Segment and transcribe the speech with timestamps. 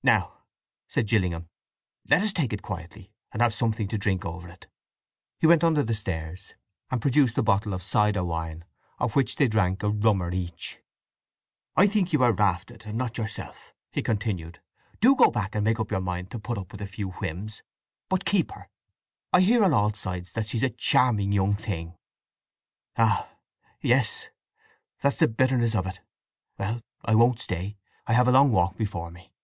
[0.00, 0.44] "Now,"
[0.86, 1.50] said Gillingham,
[2.08, 4.66] "let us take it quietly, and have something to drink over it."
[5.38, 6.54] He went under the stairs,
[6.90, 8.64] and produced a bottle of cider wine,
[8.98, 10.78] of which they drank a rummer each.
[11.76, 14.62] "I think you are rafted, and not yourself," he continued.
[15.00, 17.62] "Do go back and make up your mind to put up with a few whims.
[18.08, 18.70] But keep her.
[19.34, 21.98] I hear on all sides that she's a charming young thing."
[22.96, 23.28] "Ah
[23.82, 24.30] yes!
[25.00, 26.00] That's the bitterness of it!
[26.56, 27.76] Well, I won't stay.
[28.06, 29.34] I have a long walk before me."